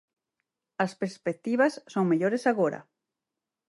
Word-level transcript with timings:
As 0.85 0.91
perspectivas 1.01 1.73
son 1.93 2.05
mellores 2.11 2.43
agora. 2.51 2.79